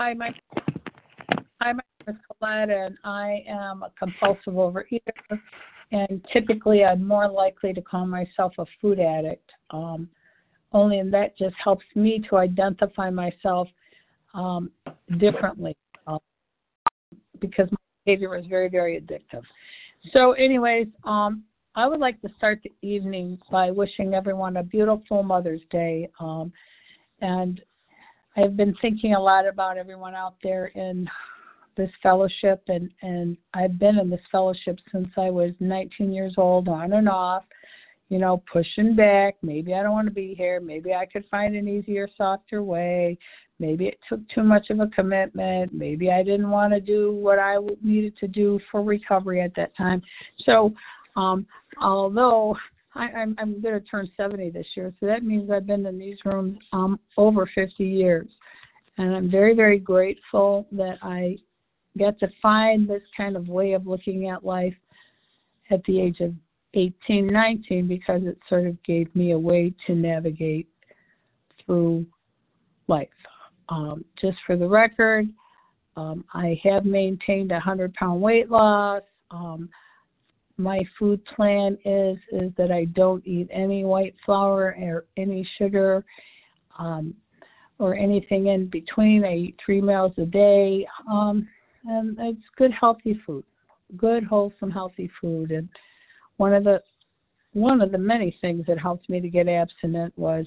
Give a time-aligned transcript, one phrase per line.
[0.00, 0.34] hi, my
[1.60, 5.38] hi, my name is Collette, and I am a compulsive overeater.
[5.92, 9.50] And typically, I'm more likely to call myself a food addict.
[9.70, 10.08] Um,
[10.72, 13.68] only and that just helps me to identify myself
[14.32, 14.70] um,
[15.18, 15.76] differently
[16.06, 16.18] uh,
[17.40, 19.42] because my behavior is very, very addictive.
[20.14, 21.42] So, anyways, um,
[21.74, 26.08] I would like to start the evening by wishing everyone a beautiful Mother's Day.
[26.20, 26.52] Um,
[27.20, 27.60] and
[28.40, 31.08] I've been thinking a lot about everyone out there in
[31.76, 36.68] this fellowship, and, and I've been in this fellowship since I was 19 years old,
[36.68, 37.44] on and off,
[38.08, 39.36] you know, pushing back.
[39.42, 40.60] Maybe I don't want to be here.
[40.60, 43.18] Maybe I could find an easier, softer way.
[43.58, 45.74] Maybe it took too much of a commitment.
[45.74, 49.76] Maybe I didn't want to do what I needed to do for recovery at that
[49.76, 50.00] time.
[50.46, 50.72] So,
[51.14, 51.46] um,
[51.80, 52.56] although
[52.94, 55.98] I, I'm, I'm going to turn 70 this year, so that means I've been in
[55.98, 58.28] these rooms um, over 50 years.
[58.98, 61.38] And I'm very, very grateful that I
[61.96, 64.74] get to find this kind of way of looking at life
[65.70, 66.34] at the age of
[66.74, 70.68] 18, 19, because it sort of gave me a way to navigate
[71.64, 72.04] through
[72.88, 73.08] life.
[73.68, 75.28] Um, just for the record,
[75.96, 79.02] um, I have maintained a 100 pound weight loss.
[79.30, 79.68] Um,
[80.60, 86.04] my food plan is is that I don't eat any white flour or any sugar
[86.78, 87.14] um,
[87.78, 89.24] or anything in between.
[89.24, 91.48] I eat three meals a day, um,
[91.86, 93.44] and it's good, healthy food,
[93.96, 95.50] good, wholesome, healthy food.
[95.50, 95.68] And
[96.36, 96.82] one of the
[97.52, 100.46] one of the many things that helped me to get abstinent was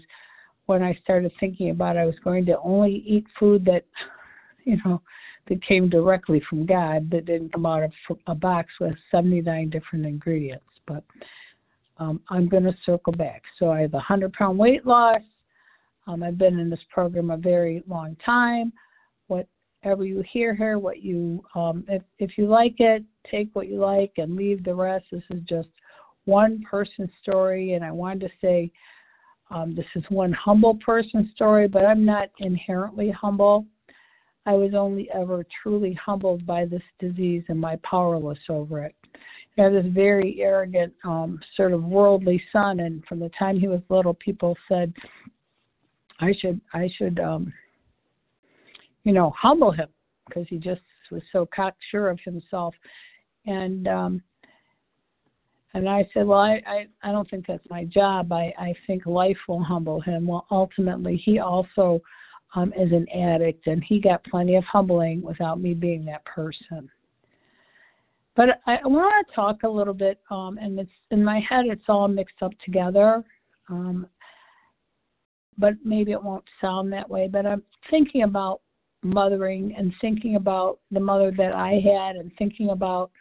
[0.67, 3.86] when I started thinking about I was going to only eat food that,
[4.64, 5.02] you know,
[5.48, 7.92] that came directly from God that didn't come out of
[8.28, 10.66] a box with 79 different ingredients.
[10.88, 11.04] But
[11.98, 13.44] um, I'm going to circle back.
[13.60, 15.22] So I have a 100 pound weight loss.
[16.08, 18.74] Um, I've been in this program a very long time.
[19.28, 23.78] Whatever you hear here, what you, um, if if you like it, take what you
[23.78, 25.06] like and leave the rest.
[25.12, 25.70] This is just
[26.26, 28.72] one person story, and I wanted to say
[29.50, 33.66] um, this is one humble person story, but I'm not inherently humble.
[34.46, 38.96] I was only ever truly humbled by this disease and my powerless over it.
[39.58, 43.82] I this very arrogant, um, sort of worldly son, and from the time he was
[43.90, 44.92] little, people said
[46.20, 47.53] I should, I should, um,
[49.03, 49.90] you know, humble him
[50.28, 52.74] because he just was so cocksure of himself,
[53.46, 54.24] and um,
[55.76, 58.32] and I said, well, I, I, I don't think that's my job.
[58.32, 60.28] I, I think life will humble him.
[60.28, 62.00] Well, ultimately, he also
[62.56, 66.90] um, as an addict, and he got plenty of humbling without me being that person.
[68.36, 71.66] But I, I want to talk a little bit, um, and it's in my head,
[71.68, 73.24] it's all mixed up together.
[73.69, 74.08] Um,
[75.58, 77.28] but maybe it won't sound that way.
[77.31, 78.62] But I'm thinking about
[79.03, 83.12] mothering and thinking about the mother that I had, and thinking about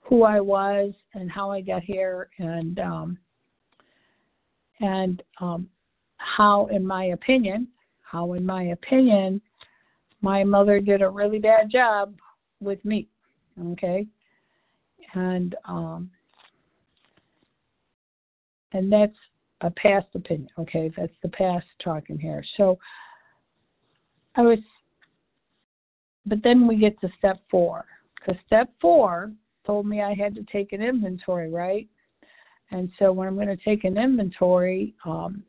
[0.00, 3.18] who I was and how I got here, and um,
[4.80, 5.68] and um,
[6.18, 7.68] how, in my opinion,
[8.12, 9.40] how, in my opinion,
[10.20, 12.14] my mother did a really bad job
[12.60, 13.08] with me.
[13.72, 14.06] Okay,
[15.14, 16.10] and um,
[18.72, 19.16] and that's
[19.62, 20.48] a past opinion.
[20.58, 22.44] Okay, that's the past talking here.
[22.56, 22.78] So
[24.36, 24.58] I was,
[26.26, 27.86] but then we get to step four.
[28.16, 29.32] Because step four
[29.66, 31.88] told me I had to take an inventory, right?
[32.70, 35.42] And so when I'm going to take an inventory, um,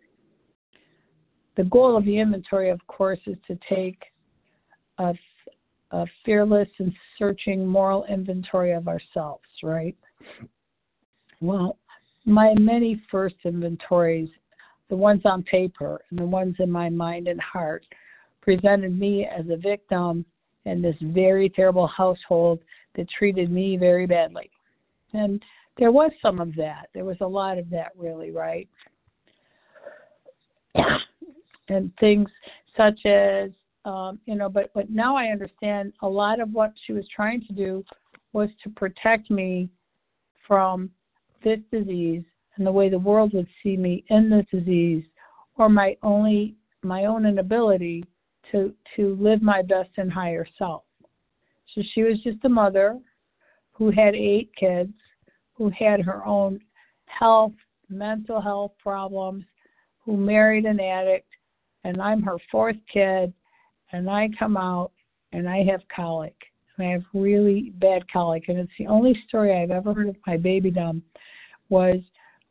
[1.56, 4.02] the goal of the inventory, of course, is to take
[4.97, 5.14] a,
[5.91, 9.96] a fearless and searching moral inventory of ourselves, right?
[11.41, 11.78] Well,
[12.25, 14.30] my many first inventories,
[14.90, 17.85] the ones on paper and the ones in my mind and heart,
[18.41, 20.25] presented me as a victim
[20.66, 22.59] in this very terrible household
[22.96, 24.50] that treated me very badly.
[25.14, 25.41] And
[25.78, 26.90] there was some of that.
[26.94, 28.68] There was a lot of that, really, right?
[31.69, 32.29] And things
[32.76, 33.52] such as
[33.85, 37.41] um, you know but but now i understand a lot of what she was trying
[37.46, 37.84] to do
[38.34, 39.70] was to protect me
[40.47, 40.90] from
[41.43, 42.23] this disease
[42.55, 45.03] and the way the world would see me in this disease
[45.58, 48.03] or my only my own inability
[48.52, 50.84] to to live my best and higher self.
[51.73, 52.99] So she was just a mother
[53.72, 54.93] who had eight kids
[55.53, 56.59] who had her own
[57.05, 57.53] health
[57.90, 59.43] mental health problems
[59.99, 61.28] who married an addict
[61.84, 63.34] and I'm her fourth kid,
[63.91, 64.91] and I come out
[65.32, 66.35] and I have colic.
[66.78, 70.16] And I have really bad colic, and it's the only story I've ever heard of
[70.26, 71.03] my baby dumb
[71.70, 71.97] was,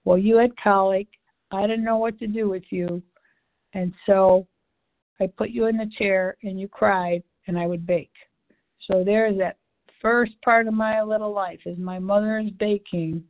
[0.05, 1.09] well, you had colic.
[1.51, 3.03] I didn't know what to do with you,
[3.75, 4.47] and so
[5.21, 8.11] I put you in the chair and you cried, and I would bake.
[8.91, 9.57] So there's that
[10.01, 13.23] first part of my little life is my mother is baking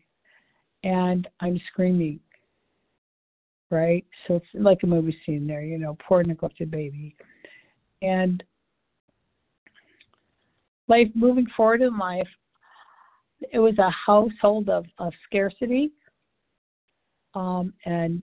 [0.83, 2.19] and I'm screaming.
[3.73, 4.05] Right?
[4.29, 7.17] So it's like a movie scene there, you know, poor neglected baby.
[8.03, 8.43] And
[10.89, 12.29] life moving forward in life,
[13.51, 15.91] it was a household of, of scarcity.
[17.35, 18.23] Um, and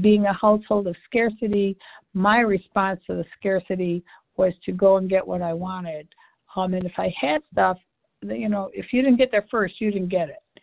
[0.00, 1.76] being a household of scarcity,
[2.14, 4.04] my response to the scarcity
[4.36, 6.06] was to go and get what I wanted.
[6.54, 7.78] Um, and if I had stuff,
[8.22, 10.62] you know, if you didn't get there first, you didn't get it.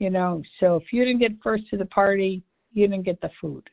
[0.00, 2.42] You know, so if you didn't get first to the party,
[2.76, 3.68] you didn't get the food.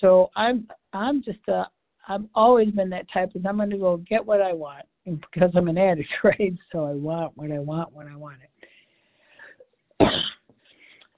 [0.00, 1.66] So I'm I'm just a
[2.08, 5.50] I've always been that type of I'm going to go get what I want because
[5.54, 6.54] I'm an addict, right?
[6.72, 8.38] So I want what I want when I want
[10.00, 10.08] it.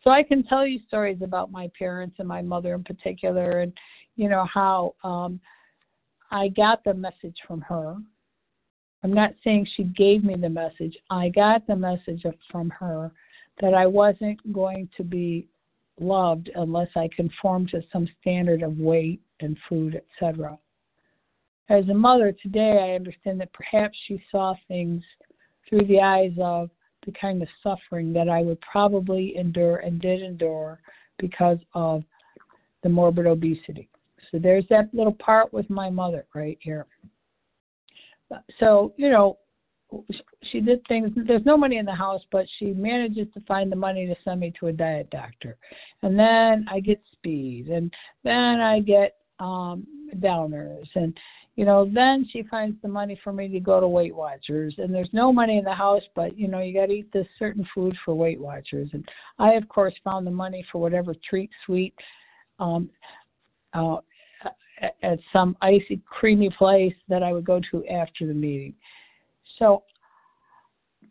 [0.05, 3.73] so I can tell you stories about my parents and my mother in particular, and
[4.17, 5.41] you know how um,
[6.31, 7.97] I got the message from her.
[9.03, 10.97] I'm not saying she gave me the message.
[11.11, 13.13] I got the message from her
[13.61, 15.49] that I wasn't going to be
[16.01, 20.59] loved unless I conformed to some standard of weight and food, etc.
[21.69, 25.03] As a mother today, I understand that perhaps she saw things
[25.69, 26.71] through the eyes of
[27.05, 30.81] the kind of suffering that I would probably endure and did endure
[31.19, 32.03] because of
[32.83, 33.89] the morbid obesity.
[34.31, 36.87] So there's that little part with my mother right here.
[38.59, 39.39] So, you know,
[40.51, 41.11] she did things.
[41.27, 44.41] There's no money in the house, but she manages to find the money to send
[44.41, 45.57] me to a diet doctor.
[46.03, 47.93] And then I get speed, and
[48.25, 49.87] then I get um
[50.17, 51.17] downers, and
[51.57, 54.95] you know, then she finds the money for me to go to Weight Watchers, and
[54.95, 57.67] there's no money in the house, but you know, you got to eat this certain
[57.75, 59.07] food for Weight Watchers, and
[59.39, 61.95] I, of course, found the money for whatever treat, sweet,
[62.59, 62.91] um,
[63.73, 63.97] uh,
[65.03, 68.75] at some icy, creamy place that I would go to after the meeting.
[69.59, 69.85] So,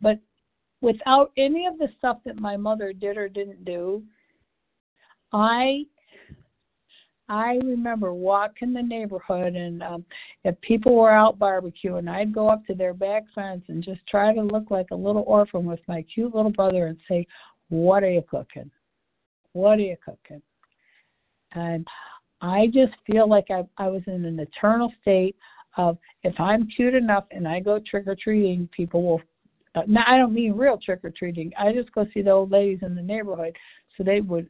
[0.00, 0.18] but
[0.80, 4.02] without any of the stuff that my mother did or didn't do,
[5.32, 5.84] I
[7.28, 10.04] I remember walking the neighborhood, and um,
[10.44, 14.32] if people were out barbecuing, I'd go up to their back fence and just try
[14.32, 17.26] to look like a little orphan with my cute little brother and say,
[17.68, 18.70] "What are you cooking?
[19.54, 20.42] What are you cooking?"
[21.52, 21.86] And
[22.40, 25.36] I just feel like I, I was in an eternal state
[25.76, 29.20] of if I'm cute enough and I go trick or treating, people will.
[29.74, 31.52] Uh, now I don't mean real trick or treating.
[31.58, 33.54] I just go see the old ladies in the neighborhood,
[33.96, 34.48] so they would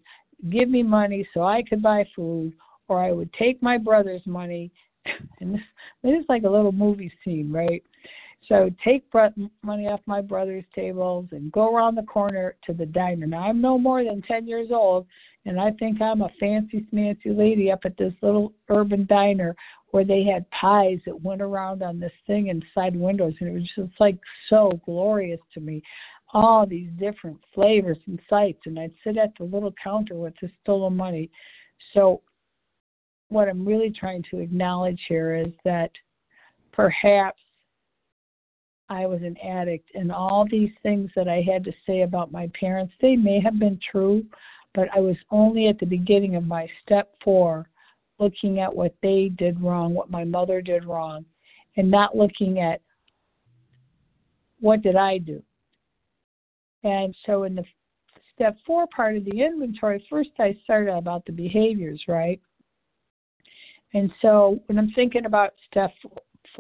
[0.51, 2.53] give me money so I could buy food,
[2.89, 4.71] or I would take my brother's money,
[5.41, 5.61] and this,
[6.03, 7.83] this is like a little movie scene, right?
[8.49, 9.05] So take
[9.63, 13.27] money off my brother's tables and go around the corner to the diner.
[13.27, 15.07] Now I'm no more than ten years old,
[15.47, 19.57] and I think I'm a fancy smancy lady up at this little urban diner
[19.91, 23.71] where they had pies that went around on this thing inside windows, and it was
[23.75, 24.19] just like
[24.49, 25.83] so glorious to me
[26.33, 30.51] all these different flavors and sights, and I'd sit at the little counter with the
[30.63, 31.31] stolen money.
[31.95, 32.21] So,
[33.29, 35.91] what I'm really trying to acknowledge here is that
[36.73, 37.41] perhaps
[38.89, 42.51] I was an addict, and all these things that I had to say about my
[42.59, 44.25] parents, they may have been true,
[44.75, 47.69] but I was only at the beginning of my step four
[48.19, 51.25] looking at what they did wrong, what my mother did wrong,
[51.77, 52.81] and not looking at
[54.61, 55.43] what did I do
[56.87, 57.65] and so in the
[58.33, 62.41] step four part of the inventory, first I started about the behaviors, right?
[63.93, 65.91] And so when I'm thinking about step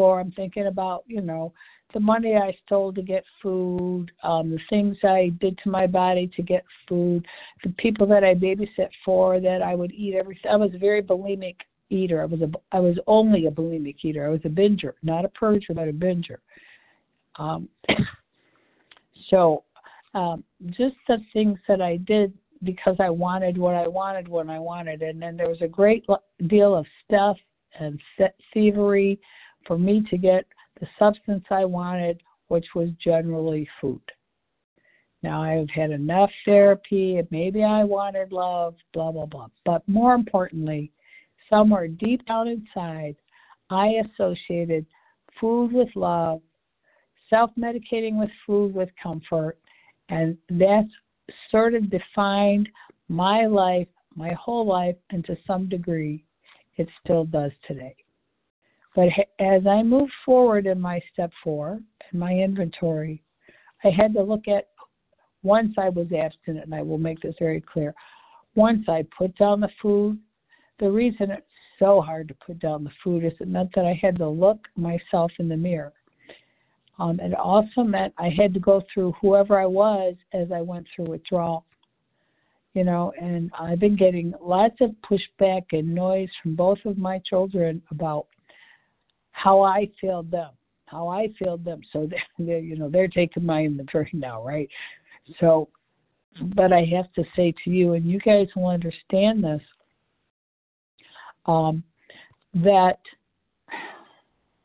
[0.04, 1.52] I'm thinking about, you know,
[1.94, 6.30] the money I stole to get food, um, the things I did to my body
[6.36, 7.26] to get food,
[7.62, 10.38] the people that I babysit for that I would eat every.
[10.50, 11.56] I was a very bulimic
[11.90, 12.20] eater.
[12.20, 14.26] I was a I was only a bulimic eater.
[14.26, 16.38] I was a binger, not a purger, but a binger.
[17.36, 17.68] Um,
[19.30, 19.64] so
[20.14, 24.58] um, just the things that I did because I wanted what I wanted when I
[24.58, 25.02] wanted.
[25.02, 26.04] And then there was a great
[26.46, 27.36] deal of stuff
[27.78, 28.00] and
[28.52, 29.20] thievery
[29.66, 30.46] for me to get
[30.80, 34.00] the substance I wanted, which was generally food.
[35.22, 39.48] Now I've had enough therapy, and maybe I wanted love, blah, blah, blah.
[39.64, 40.92] But more importantly,
[41.50, 43.16] somewhere deep down inside,
[43.70, 44.86] I associated
[45.40, 46.42] food with love,
[47.28, 49.58] self medicating with food with comfort,
[50.08, 50.88] and that's
[51.50, 52.68] sort of defined
[53.08, 56.24] my life, my whole life, and to some degree,
[56.76, 57.96] it still does today.
[58.96, 61.78] But as I moved forward in my step four,
[62.12, 63.22] in my inventory,
[63.84, 64.68] I had to look at
[65.42, 67.94] once I was abstinent, and I will make this very clear.
[68.54, 70.18] Once I put down the food,
[70.80, 71.46] the reason it's
[71.78, 74.60] so hard to put down the food is it meant that I had to look
[74.76, 75.92] myself in the mirror.
[76.98, 80.86] Um, it also meant I had to go through whoever I was as I went
[80.96, 81.66] through withdrawal.
[82.72, 87.20] You know, and I've been getting lots of pushback and noise from both of my
[87.26, 88.26] children about
[89.36, 90.50] how I failed them,
[90.86, 91.80] how I failed them.
[91.92, 94.68] So they're, they're you know they're taking my inventory now, right?
[95.40, 95.68] So,
[96.54, 99.60] but I have to say to you, and you guys will understand this,
[101.46, 101.82] um,
[102.54, 102.98] that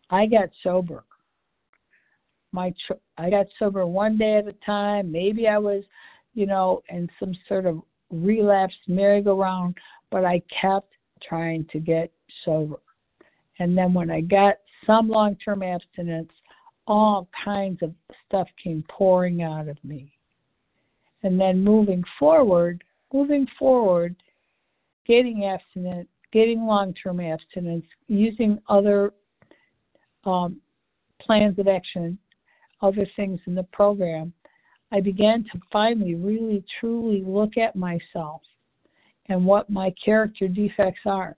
[0.09, 1.03] I got sober.
[2.53, 2.73] My
[3.17, 5.11] I got sober one day at a time.
[5.11, 5.83] Maybe I was,
[6.33, 9.77] you know, in some sort of relapse merry-go-round,
[10.11, 10.93] but I kept
[11.27, 12.11] trying to get
[12.43, 12.77] sober.
[13.62, 14.56] And then when I got
[14.88, 16.32] some long term abstinence,
[16.88, 17.94] all kinds of
[18.25, 20.12] stuff came pouring out of me.
[21.22, 24.15] And then moving forward, moving forward,
[25.06, 29.13] getting abstinent, getting long term abstinence, using other
[30.25, 30.60] um,
[31.22, 32.18] plans of action,
[32.82, 34.34] other things in the program,
[34.91, 38.41] I began to finally really truly look at myself
[39.27, 41.38] and what my character defects are.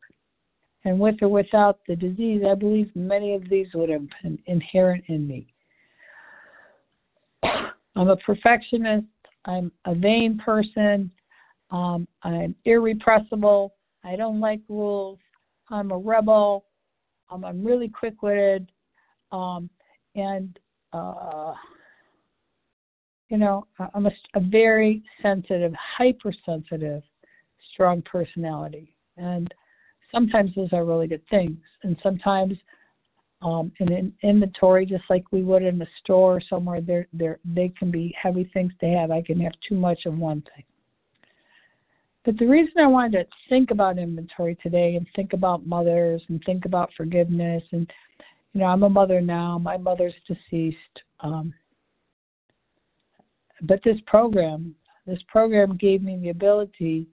[0.85, 5.03] And with or without the disease, I believe many of these would have been inherent
[5.07, 5.47] in me.
[7.43, 9.07] I'm a perfectionist.
[9.45, 11.09] I'm a vain person.
[11.71, 13.73] Um, I'm irrepressible.
[14.03, 15.19] I don't like rules.
[15.69, 16.65] I'm a rebel.
[17.29, 18.71] Um, I'm really quick witted.
[19.31, 19.69] Um,
[20.15, 20.59] and,
[20.91, 21.53] uh,
[23.29, 27.01] you know, I'm a, a very sensitive, hypersensitive,
[27.73, 28.95] strong personality.
[29.17, 29.51] And
[30.13, 31.58] sometimes those are really good things.
[31.84, 32.53] And sometimes
[33.41, 37.91] um, in an inventory, just like we would in a store or somewhere, they can
[37.91, 39.12] be heavy things to have.
[39.12, 40.63] I can have too much of one thing.
[42.25, 46.41] But the reason I wanted to think about inventory today and think about mothers and
[46.46, 47.91] think about forgiveness and
[48.53, 49.58] you know I'm a mother now.
[49.58, 50.77] My mother's deceased.
[51.20, 51.53] Um,
[53.63, 57.08] but this program, this program gave me the ability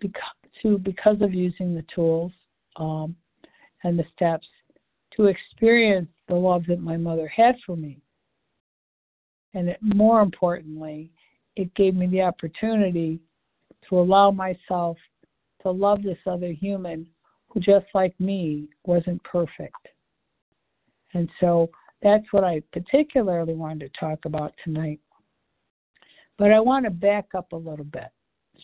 [0.00, 0.22] because,
[0.62, 2.32] to because of using the tools
[2.76, 3.16] um,
[3.84, 4.46] and the steps
[5.16, 7.98] to experience the love that my mother had for me.
[9.54, 11.10] And it, more importantly,
[11.56, 13.20] it gave me the opportunity
[13.88, 14.98] to allow myself
[15.62, 17.06] to love this other human
[17.48, 19.88] who, just like me, wasn't perfect.
[21.14, 21.70] And so
[22.02, 25.00] that's what I particularly wanted to talk about tonight.
[26.38, 28.10] But I want to back up a little bit.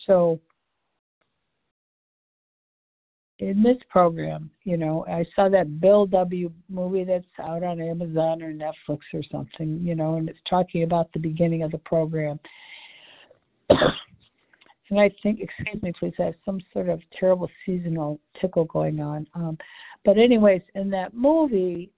[0.05, 0.39] So,
[3.49, 6.51] in this program, you know, I saw that Bill W.
[6.69, 11.11] movie that's out on Amazon or Netflix or something, you know, and it's talking about
[11.11, 12.39] the beginning of the program.
[13.69, 19.01] and I think, excuse me, please, I have some sort of terrible seasonal tickle going
[19.01, 19.27] on.
[19.33, 19.57] Um,
[20.05, 21.91] but, anyways, in that movie,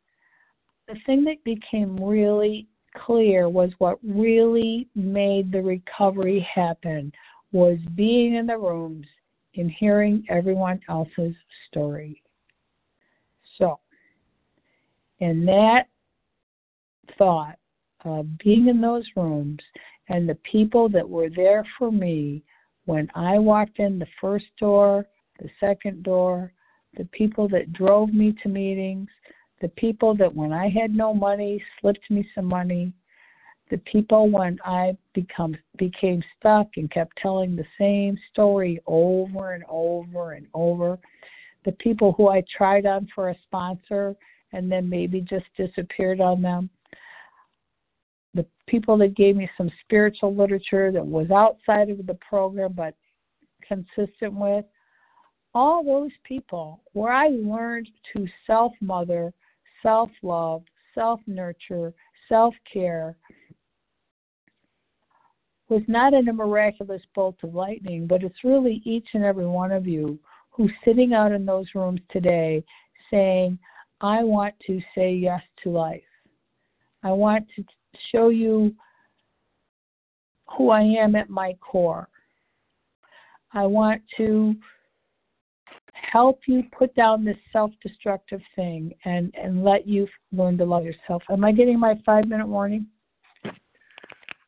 [0.87, 2.67] the thing that became really
[3.05, 7.11] clear was what really made the recovery happen
[7.51, 9.05] was being in the rooms
[9.57, 11.35] and hearing everyone else's
[11.67, 12.21] story.
[13.57, 13.79] So,
[15.19, 15.87] in that
[17.17, 17.57] thought
[18.03, 19.59] of being in those rooms
[20.09, 22.43] and the people that were there for me
[22.85, 25.05] when I walked in the first door,
[25.39, 26.51] the second door,
[26.97, 29.09] the people that drove me to meetings,
[29.61, 32.93] the people that when I had no money slipped me some money,
[33.71, 39.63] the people when I become became stuck and kept telling the same story over and
[39.67, 40.99] over and over,
[41.65, 44.15] the people who I tried on for a sponsor
[44.53, 46.69] and then maybe just disappeared on them,
[48.35, 52.93] the people that gave me some spiritual literature that was outside of the program but
[53.67, 54.65] consistent with,
[55.55, 59.33] all those people where I learned to self mother,
[59.81, 61.93] self love, self nurture,
[62.29, 63.15] self care
[65.75, 69.73] was not in a miraculous bolt of lightning, but it's really each and every one
[69.73, 70.17] of you
[70.49, 72.63] who's sitting out in those rooms today
[73.11, 73.59] saying,
[73.99, 76.01] I want to say yes to life.
[77.03, 77.63] I want to
[78.13, 78.73] show you
[80.57, 82.07] who I am at my core.
[83.51, 84.55] I want to
[85.91, 90.85] help you put down this self destructive thing and, and let you learn to love
[90.85, 91.21] yourself.
[91.29, 92.87] Am I getting my five minute warning?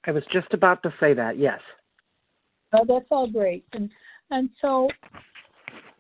[0.08, 1.60] I was just about to say that, yes.
[2.74, 3.66] Oh, that's all great.
[3.74, 3.90] And
[4.32, 4.90] and so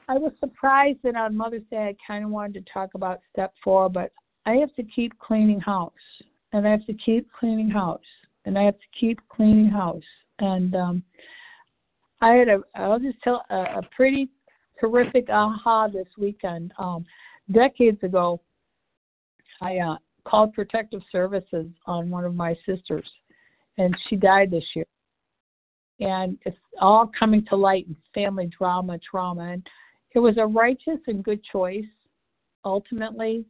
[0.09, 3.53] I was surprised that on Mother's Day I kind of wanted to talk about step
[3.63, 4.11] four, but
[4.45, 5.93] I have to keep cleaning house
[6.53, 7.99] and I have to keep cleaning house,
[8.45, 10.03] and I have to keep cleaning house.
[10.39, 11.03] And um,
[12.21, 14.29] I had a, I'll just tell a, a pretty
[14.79, 16.71] terrific aha this weekend.
[16.77, 17.05] Um,
[17.51, 18.39] decades ago,
[19.61, 23.09] I uh, called protective services on one of my sisters,
[23.77, 24.85] and she died this year.
[25.99, 29.67] And it's all coming to light in family drama, trauma, and
[30.13, 31.85] it was a righteous and good choice
[32.65, 33.45] ultimately.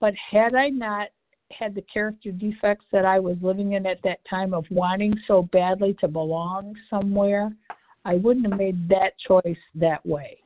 [0.00, 1.08] But had I not
[1.50, 5.42] had the character defects that I was living in at that time of wanting so
[5.50, 7.50] badly to belong somewhere,
[8.04, 10.38] I wouldn't have made that choice that way.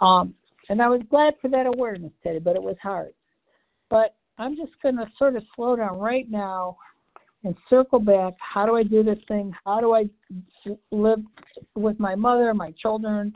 [0.00, 0.34] Um,
[0.68, 3.12] and I was glad for that awareness, Teddy, but it was hard.
[3.90, 6.76] But I'm just going to sort of slow down right now
[7.44, 8.34] and circle back.
[8.38, 9.52] How do I do this thing?
[9.64, 10.04] How do I
[10.90, 11.20] live
[11.74, 13.34] with my mother, my children?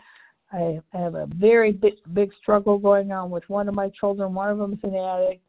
[0.52, 4.34] I have a very big, big struggle going on with one of my children.
[4.34, 5.42] One of them is an addict.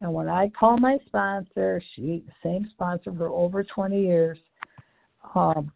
[0.00, 4.38] And when I call my sponsor, she same sponsor for over 20 years.
[5.34, 5.72] Um,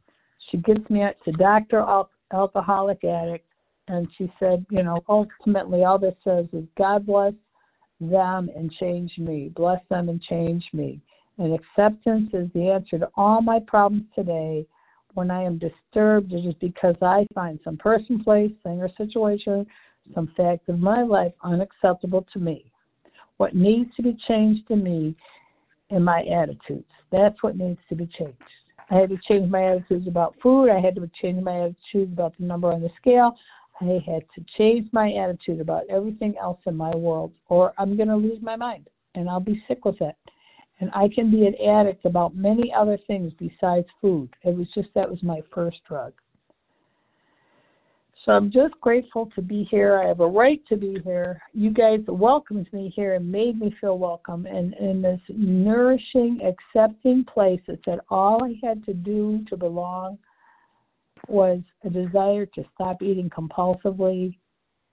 [0.51, 3.47] she gets me to Doctor Al- Alcoholic Addict,
[3.87, 7.33] and she said, you know, ultimately all this says is God bless
[8.01, 9.51] them and change me.
[9.55, 11.01] Bless them and change me.
[11.39, 14.67] And acceptance is the answer to all my problems today.
[15.15, 19.67] When I am disturbed, it is because I find some person, place, thing, or situation,
[20.15, 22.71] some fact of my life unacceptable to me.
[23.37, 25.17] What needs to be changed in me
[25.91, 26.91] in my attitudes.
[27.11, 28.37] That's what needs to be changed.
[28.91, 30.71] I had to change my attitudes about food.
[30.71, 33.37] I had to change my attitudes about the number on the scale.
[33.81, 38.09] I had to change my attitude about everything else in my world, or I'm going
[38.09, 40.17] to lose my mind and I'll be sick with it.
[40.81, 44.31] And I can be an addict about many other things besides food.
[44.45, 46.13] It was just that was my first drug.
[48.25, 49.99] So I'm just grateful to be here.
[49.99, 51.41] I have a right to be here.
[51.55, 57.25] You guys welcomed me here and made me feel welcome and in this nourishing, accepting
[57.25, 60.19] place that said all I had to do to belong
[61.29, 64.37] was a desire to stop eating compulsively.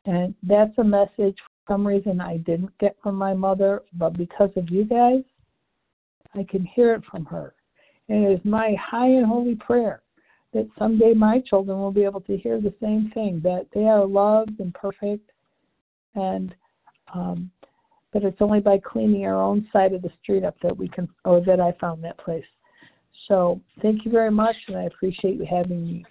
[0.06, 4.51] And that's a message for some reason I didn't get from my mother, but because
[4.56, 5.24] of you guys,
[6.38, 7.54] I can hear it from her.
[8.10, 10.02] And it is my high and holy prayer
[10.54, 14.06] that someday my children will be able to hear the same thing that they are
[14.06, 15.32] loved and perfect
[16.15, 16.56] and
[17.13, 17.52] um
[18.13, 21.10] but it's only by cleaning our own side of the street up that we can
[21.26, 22.45] or that I found that place.
[23.28, 26.06] So thank you very much and I appreciate you having me.